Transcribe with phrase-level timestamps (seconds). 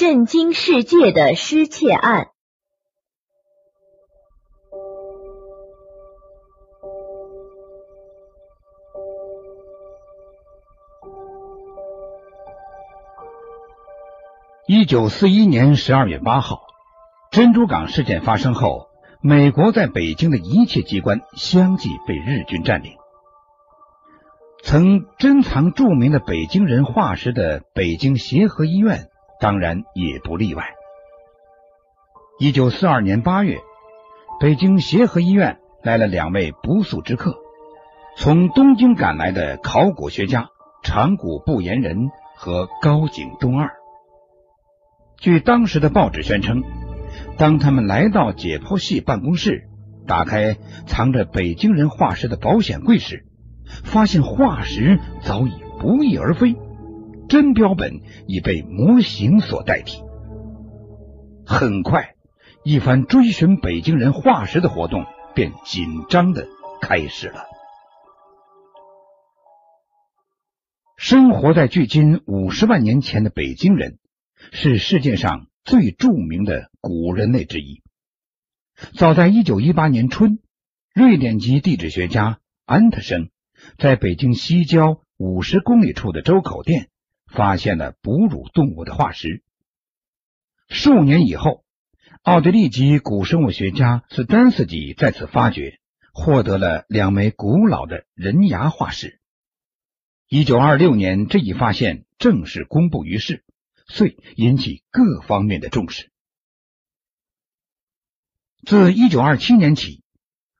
[0.00, 2.28] 震惊世界的失窃案。
[14.66, 16.62] 一九四一年十二月八号，
[17.30, 18.86] 珍珠港事件发生后，
[19.20, 22.94] 美国在北京的一切机关相继被日军占领。
[24.62, 29.09] 曾珍藏著名的北京人化石的北京协和医院，
[29.40, 30.64] 当然也不例外。
[32.38, 33.58] 一九四二年八月，
[34.40, 37.36] 北京协和医院来了两位不速之客，
[38.16, 40.48] 从东京赶来的考古学家
[40.82, 43.70] 长谷部言人和高井东二。
[45.18, 46.62] 据当时的报纸宣称，
[47.36, 49.68] 当他们来到解剖系办公室，
[50.06, 53.26] 打开藏着北京人化石的保险柜时，
[53.84, 56.56] 发现化石早已不翼而飞，
[57.30, 60.02] 真标本已被模型所代替。
[61.46, 62.14] 很快，
[62.64, 66.46] 一番追寻北京人化石的活动便紧张的
[66.82, 67.46] 开始了。
[70.98, 73.96] 生活在距今五十万年前的北京人。
[74.52, 77.82] 是世界上最著名的古人类之一。
[78.94, 80.38] 早在一九一八年春，
[80.94, 83.28] 瑞典籍地质学家安特生
[83.76, 86.88] 在北京西郊五十公里处的周口店
[87.32, 89.42] 发现了哺乳动物的化石。
[90.68, 91.64] 数年以后，
[92.22, 95.80] 奥地利籍古生物学家斯丹斯基在此发掘，
[96.12, 99.20] 获得了两枚古老的人牙化石。
[100.28, 103.44] 一九二六年，这一发现正式公布于世。
[103.92, 106.12] 遂引起各方面的重视。
[108.64, 110.04] 自一九二七年起，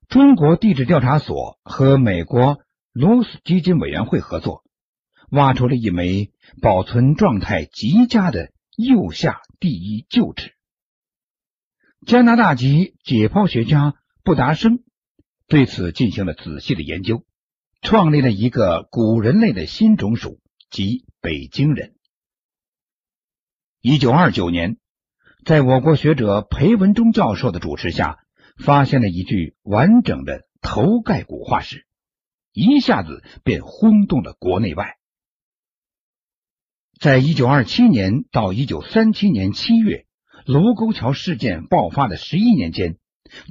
[0.09, 2.61] 中国地质调查所和美国
[2.93, 4.65] 罗斯基金委员会合作，
[5.31, 10.53] 挖出了一枚保存状态极佳的右下第一臼齿。
[12.07, 14.83] 加拿大籍解剖学家布达生
[15.47, 17.25] 对此进行了仔细的研究，
[17.83, 20.41] 创立了一个古人类的新种属，
[20.71, 21.95] 即北京人。
[23.81, 24.79] 一九二九年，
[25.45, 28.21] 在我国学者裴文中教授的主持下，
[28.57, 31.87] 发现了一具完整的头盖骨化石，
[32.53, 35.00] 一下子便轰动了国内外。
[37.01, 40.05] 在一九二七年到一九三七年七月，
[40.45, 42.99] 卢沟桥事件爆发的十一年间，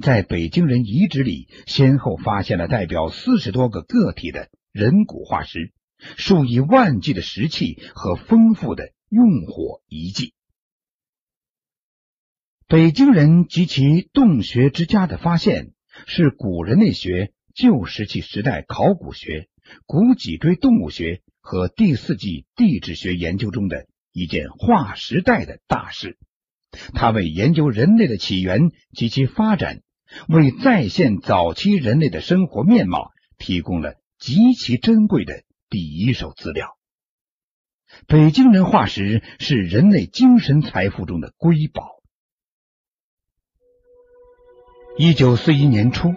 [0.02, 5.72] 在北京人遗址里，先后发现了代表四十多个个体的人骨化石，
[6.16, 8.92] 数以万计的石器和丰富的。
[9.08, 10.34] 用火遗迹，
[12.68, 15.72] 北京人及其洞穴之家的发现，
[16.06, 19.48] 是古人类学、旧石器时代考古学、
[19.86, 26.18] 古脊椎动物学和第四纪地质学研究中的一件划时代的大事。
[26.94, 29.82] 它为研究人类的起源及其发展，
[30.28, 36.76] 为再现早期人类的生活面貌，提供了极其珍贵的第一手资料。
[38.06, 42.00] 北京人化石是人类精神财富中的瑰宝。
[44.96, 46.14] 一九四一年初，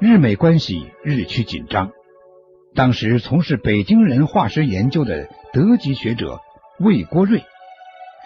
[0.00, 1.92] 日美关系日趋紧张。
[2.74, 6.40] 当时从事北京人化石研究的德籍学者
[6.78, 7.44] 魏国瑞，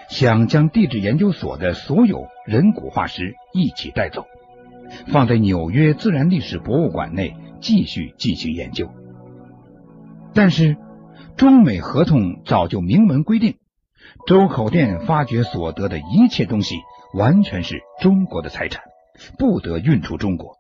[0.09, 4.27] 想将地质研究所的所有人骨化石一起带走，
[5.09, 8.91] 放在纽约自然历史博物馆内继续进行研究。
[10.35, 10.77] 但是。
[11.37, 13.57] 中美合同早就明文规定，
[14.27, 16.77] 周口店发掘所得的一切东西
[17.13, 18.85] 完全是中国的财产，
[19.39, 20.56] 不得运出中国。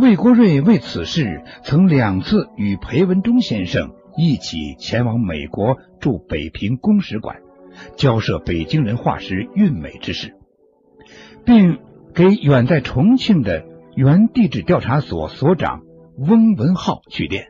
[0.00, 7.36] 魏国瑞为此事曾两次与裴文中先生一起前往美国驻北平公使馆，
[7.96, 10.34] 交涉北京人化石运美之事，
[11.44, 11.80] 并
[12.14, 15.82] 给远在重庆的原地质调查所所长
[16.16, 17.48] 翁文浩去电。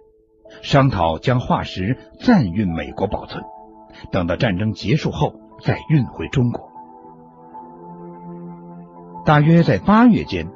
[0.62, 3.44] 商讨将化石暂运美国保存，
[4.10, 6.68] 等到战争结束后再运回中国。
[9.24, 10.48] 大约在八月间，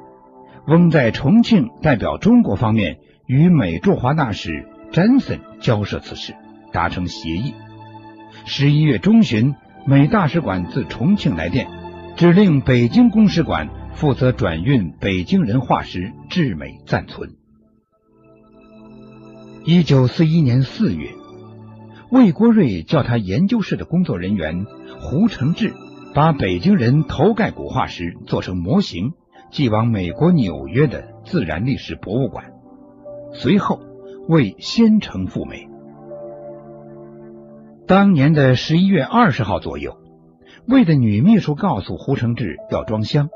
[0.67, 2.97] 翁在重庆代表中国方面
[3.27, 6.33] 与美驻华大使詹森交涉此事，
[6.73, 7.53] 达成协议。
[8.45, 9.53] 十一月中旬，
[9.85, 11.67] 美大使馆自重庆来电，
[12.15, 17.35] 指令北京公使馆负责转运北京人化石至美暂存。
[19.65, 21.11] 一九四一年四月，
[22.09, 24.65] 魏国瑞叫他研究室的工作人员
[24.99, 25.73] 胡承志
[26.15, 29.13] 把北京人头盖骨化石做成模型，
[29.55, 32.51] 寄往美国纽约的自然历史博物馆。
[33.31, 33.79] 随后
[34.27, 35.69] 为先程赴美。
[37.87, 39.95] 当年的十一月二十号左右，
[40.67, 43.29] 魏的女秘书告诉胡承志要装箱，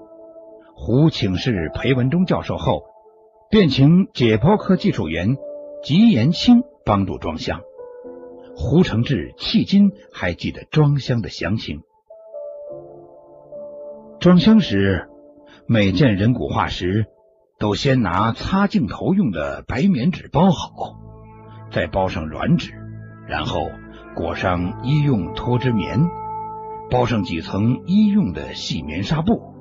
[0.76, 2.84] 胡请示裴文中教授后，
[3.50, 5.38] 便请解剖科技术员
[5.84, 7.62] 吉延清帮助装箱。
[8.58, 11.80] 胡承志迄今还记得装箱的详情。
[14.20, 15.09] 装箱时，
[15.72, 17.06] 每件人骨化石
[17.60, 20.96] 都先拿擦镜头用的白棉纸包好，
[21.72, 22.74] 再包上软纸，
[23.28, 23.70] 然后。
[24.16, 26.10] 裹上医用脱脂棉，
[26.90, 29.54] 包上几层医用的细棉纱布，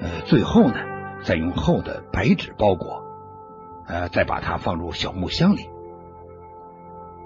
[0.00, 0.74] 呃，最后呢，
[1.22, 3.02] 再用厚的白纸包裹，
[3.86, 5.70] 呃，再把它放入小木箱里。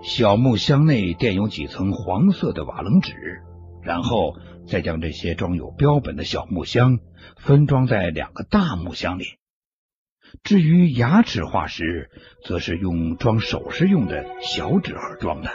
[0.03, 3.43] 小木箱内垫有几层黄色的瓦楞纸，
[3.87, 4.37] 然后
[4.69, 6.99] 再将这些装有标本的小木箱
[7.39, 9.39] 分装在两个大木箱里。
[10.43, 12.11] 至于牙齿化石，
[12.45, 15.51] 则是用装首饰用的小纸盒装的。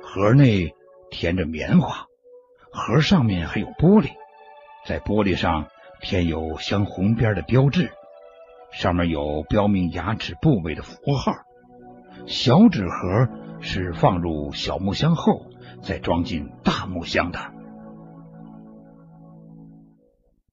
[0.00, 0.72] 盒内
[1.10, 2.06] 填着棉花，
[2.72, 4.12] 盒上面还有玻璃，
[4.86, 5.66] 在玻璃上
[6.00, 7.90] 填有镶红边的标志，
[8.70, 11.32] 上面有标明牙齿部位的符号。
[12.26, 13.28] 小纸盒
[13.60, 15.46] 是放入小木箱后
[15.82, 17.38] 再装进大木箱的。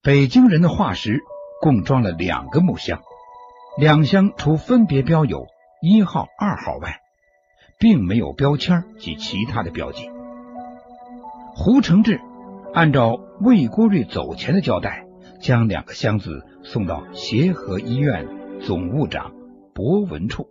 [0.01, 1.21] 北京人的化石
[1.61, 3.01] 共装了两个木箱，
[3.77, 5.47] 两箱除分别标有
[5.81, 7.01] 一号、二号外。
[7.77, 10.09] 并没有标签及其他的标记。
[11.53, 12.21] 胡承志
[12.73, 15.05] 按照魏国瑞走前的交代，
[15.41, 18.29] 将两个箱子送到协和医院
[18.61, 19.33] 总务长
[19.73, 20.47] 博文处，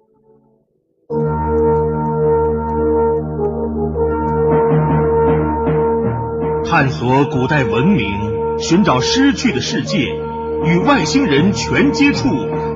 [6.76, 10.08] 探索古代文明，寻找失去的世界，
[10.64, 12.26] 与外星人全接触，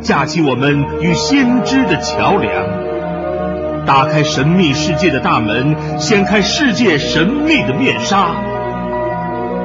[0.01, 3.85] 架起我们与先知的桥梁。
[3.85, 8.37] 打开神秘世界的大门，掀开世界神秘的面纱，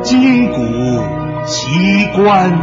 [0.02, 0.56] 金古
[1.46, 2.58] 奇观。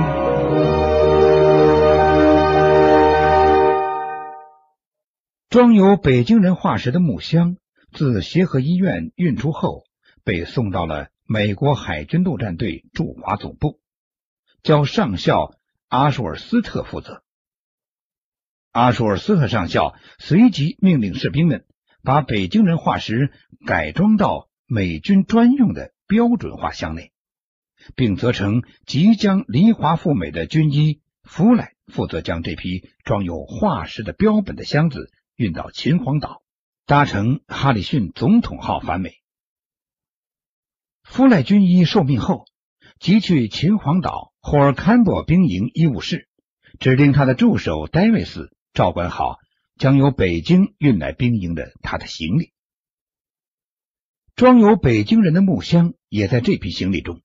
[5.49, 7.55] 装有北京人化石的木箱
[7.93, 9.85] 自协和医院运出后，
[10.25, 13.81] 被送到了美国海军陆战队驻华总部，
[14.63, 15.55] 交上校
[15.89, 17.23] 阿舒尔斯特负责。
[18.73, 21.65] 阿舒尔斯特上校随即命令士兵们
[22.03, 23.33] 把北京人化石
[23.67, 27.13] 改装到美军专用的标准化箱内，
[27.97, 36.43] 并责成即将离华赴美的军医弗莱负责将这批装有化石的标本的箱子运到秦皇岛，
[36.87, 39.15] 搭乘哈里逊总统号返美。
[41.11, 42.45] 弗莱军医受命后，
[43.01, 46.29] 即去秦皇岛霍尔坎伯兵营医务室，
[46.79, 48.53] 指令他的助手戴维斯。
[48.73, 49.39] 照管好
[49.77, 52.53] 将由北京运来兵营的他的行李，
[54.37, 57.21] 装有北京人的木箱也在这批行李中，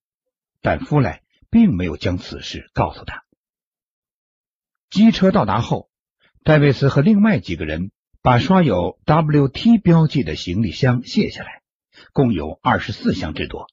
[0.63, 1.21] 但夫莱
[1.51, 3.23] 并没有将此事告诉他。
[4.89, 5.91] 机车到达后，
[6.43, 7.91] 戴维斯和另外几个人
[8.23, 11.61] 把刷有 WT 标记的行李箱卸下来，
[12.11, 13.67] 共有二十四箱之多。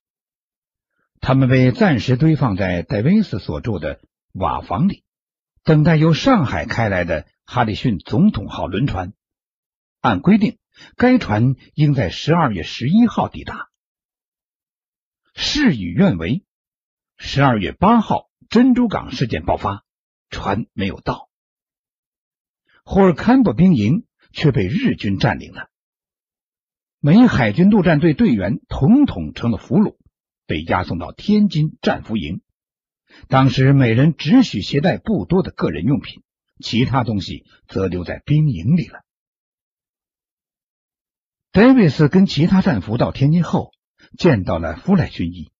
[1.22, 4.00] 他们被暂时堆放在戴维斯所住的
[4.32, 5.04] 瓦房里，
[5.62, 7.26] 等待由上海开来的。
[7.44, 9.12] 哈里逊总统号轮船，
[10.00, 10.58] 按规定，
[10.96, 13.68] 该船应在十二月十一号抵达。
[15.34, 16.44] 事与愿违，
[17.18, 19.84] 十二月八号珍珠港事件爆发，
[20.30, 21.28] 船没有到，
[22.84, 25.68] 霍尔坎布兵营却被日军占领了。
[27.00, 29.98] 美海军陆战队队员统统成了俘虏，
[30.52, 32.42] 被押送到天津战俘营。
[33.28, 36.22] 当时每人只许携带不多的个人用品。
[36.60, 39.00] 其他东西则留在兵营里了。
[41.50, 43.72] 戴维斯跟其他战俘到天津后，
[44.16, 45.50] 见到了弗莱军医，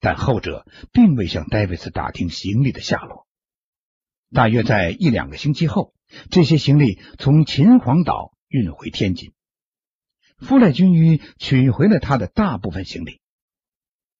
[0.00, 3.28] 但后者并未向戴维斯打听行李的下落。
[4.32, 5.94] 大约在一两个星期后，
[6.30, 9.32] 这些行李从秦皇岛运回天津，
[10.38, 13.20] 弗莱军医取回了他的大部分行李。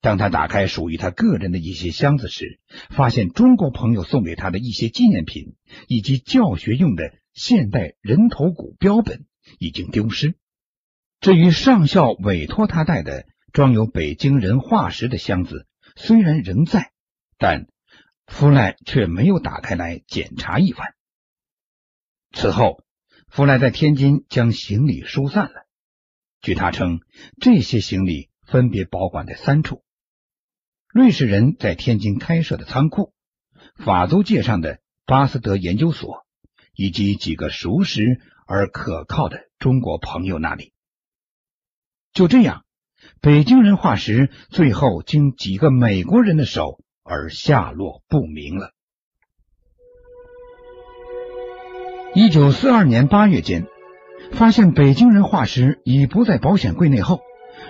[0.01, 5.57] 当他打开属于他个人的一些箱子时，发现中国朋友送给他的一些纪念品
[5.89, 9.27] 以及教学用的现代人头骨标本
[9.59, 10.35] 已经丢失。
[11.21, 15.67] 至于上校委托他带的装有北京人化石的箱子，
[15.97, 16.93] 虽然仍在，
[17.37, 17.67] 但
[18.27, 20.95] 弗赖却没有打开来检查一番。
[22.33, 22.83] 此后，
[23.29, 25.67] 弗赖在天津将行李疏散了。
[26.41, 27.01] 据他称，
[27.39, 29.85] 这些行李分别保管在三处。
[30.93, 33.13] 瑞士人在天津开设的仓库，
[33.77, 36.27] 法租界上的巴斯德研究所，
[36.75, 40.73] 以及几个熟识而可靠的中国朋友那里。
[42.13, 42.65] 就这样，
[43.21, 48.73] 北京人化石最后经几个美国人的手而下落不明了。
[52.17, 53.69] 一九四二年八月间，
[54.33, 57.21] 发现北京人化石已不在保险柜内后，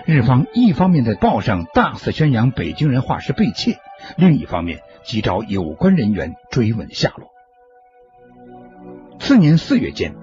[0.05, 3.79] 日方一方面在报上大肆宣扬北京人化石被窃，
[4.17, 7.29] 另一方面急找有关人员追问下落。
[9.19, 10.15] 次年四月间，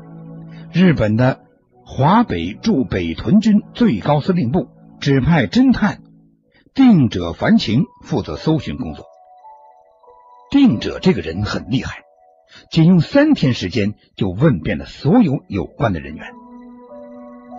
[0.73, 1.41] 日本的
[1.85, 4.69] 华北驻北屯军最高司令部。
[5.01, 6.03] 指派侦探
[6.75, 9.05] 定者凡情负责搜寻工作。
[10.51, 11.99] 定者这个人很厉害，
[12.69, 16.33] 仅用三天时间就问遍了所有有关的人员。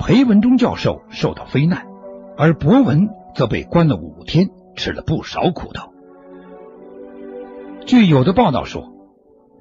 [0.01, 1.87] 裴文中教授受到非难，
[2.41, 5.91] 而博文则被关了五天，吃了不少苦头。
[7.85, 8.93] 据有的报道说，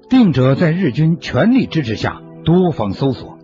[0.09, 3.37] 定者在日军全力支持下多方搜索，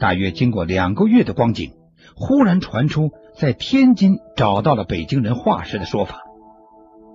[0.00, 1.70] 大约经过两个月的光景，
[2.16, 3.10] 忽然传出。
[3.38, 6.22] 在天津找到了北京人化石的说法，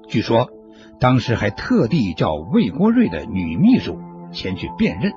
[0.07, 0.49] 据说
[0.97, 3.99] 当时还特地叫魏国瑞的女秘书
[4.31, 5.11] 前去辨认，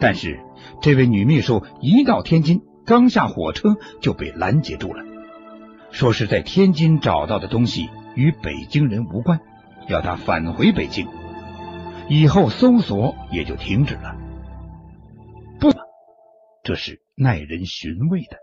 [0.00, 0.40] 但是
[0.82, 5.04] 这位女秘书一到天津，刚下火车就被拦截住了，
[5.92, 9.40] 说是在天津找到的东西与北京人无关，
[9.88, 11.08] 要他返回北京，
[12.08, 14.16] 以后搜索也就停止了。
[15.58, 15.72] 不，
[16.62, 18.38] 这是耐人寻味的。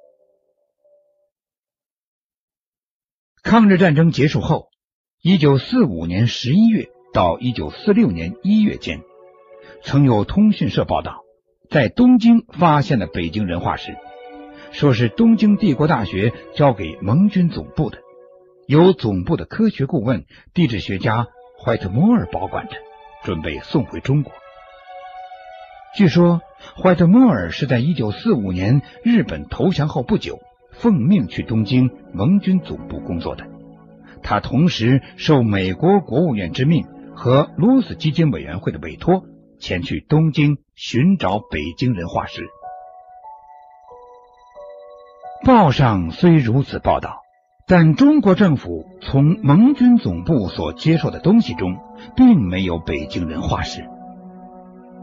[3.42, 4.70] 抗日战争结束后，
[5.22, 9.01] 一九四五年十一月到一九四六年一月间，
[9.82, 11.22] 曾有通讯社报道，
[11.70, 13.98] 在东京发现了北京人化石，
[14.71, 18.00] 说是东京帝国大学交给盟军总部的，
[18.67, 21.27] 由总部的科学顾问、地质学家
[21.63, 22.75] 怀特摩尔保管着，
[23.24, 24.33] 准备送回中国。
[25.95, 26.41] 据说，
[26.81, 30.39] 怀特摩尔是在一九四五年日本投降后不久。
[30.69, 33.47] 奉命去东京盟军总部工作的，
[34.21, 39.24] 他同时受美国国务院之命和罗斯基金委员会的委托，
[39.57, 42.47] 前去东京寻找北京人化石。
[45.48, 47.22] 报上虽如此报道，
[47.68, 51.77] 但中国政府从盟军总部所接受的东西中，
[52.18, 53.86] 并没有北京人化石。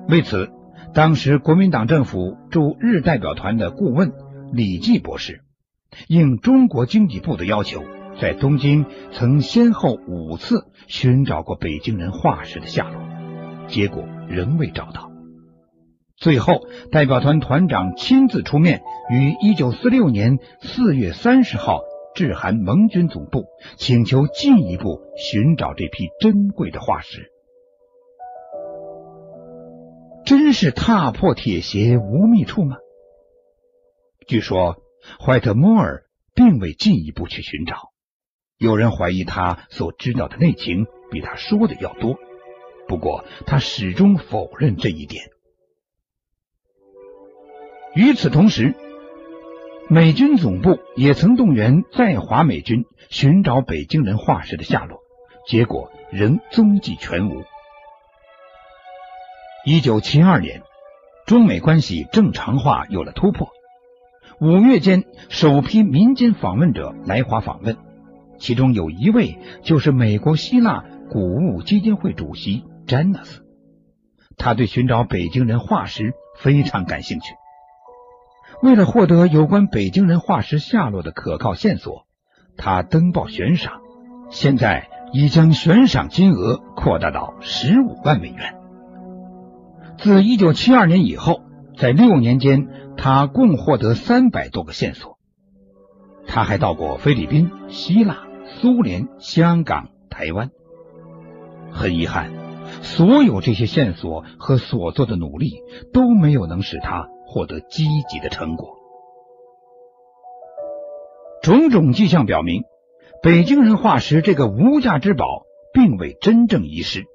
[0.07, 0.51] 为此，
[0.93, 4.13] 当时国民党政府驻日代表团的顾问
[4.53, 5.41] 李济博士。
[6.09, 7.83] 应中国经济部的要求，
[8.21, 13.01] 在东京曾先后五次寻找过北京人化石的下落，
[13.67, 15.14] 结果仍未找到。
[16.17, 21.81] 最后，代表团团长亲自出面，于一九四六年四月三十号
[22.15, 23.45] 致函盟军总部，
[23.77, 27.31] 请求进一步寻找这批珍贵的化石。
[30.25, 32.77] 真是踏破铁鞋无觅处吗？
[34.27, 34.81] 据说。
[35.21, 37.91] 怀特摩尔并未进一步去寻找，
[38.57, 42.17] 有人怀疑他所知道的内情比他说的要多，
[42.89, 45.34] 不过他始终否认这一点。
[47.95, 48.75] 与此同时，
[49.89, 54.99] 美军总部也曾动员在华美军寻找北京人化石的下落，
[55.47, 57.45] 结果仍踪迹全无。
[59.65, 60.63] 一九七二年，
[61.25, 63.51] 中美关系正常化有了突破。
[64.41, 67.77] 五月间，首批民间访问者来华访问，
[68.39, 73.45] 其中有一位就是美国希腊古物基金会主席詹纳斯。
[74.37, 77.35] 他对寻找北京人化石非常感兴趣。
[78.63, 82.07] 为了获得有关北京人化石下落的可靠线索，
[82.57, 83.81] 他登报悬赏，
[84.31, 88.57] 现在已将悬赏金额扩大到十五万美元。
[89.99, 91.43] 自一九七二年以后，
[91.77, 92.69] 在六年间。
[92.97, 95.19] 他共获得三百多个线索。
[96.29, 100.51] 他还到过菲律宾、希腊、苏联、香港、台湾。
[101.73, 102.31] 很遗憾，
[102.83, 105.57] 所有这些线索和所做的努力
[105.93, 108.79] 都没有能使他获得积极的成果。
[111.43, 112.63] 种种迹象表明，
[113.25, 117.07] 北京人化石这个无价之宝并未真正遗失。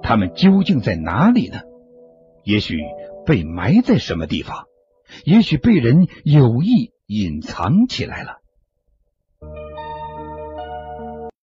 [0.00, 1.62] 他们究竟在哪里呢？
[2.44, 2.78] 也许
[3.26, 4.66] 被埋在什么地方？
[5.24, 8.38] 也许被人有意隐藏起来了。